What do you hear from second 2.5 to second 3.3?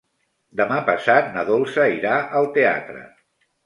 teatre.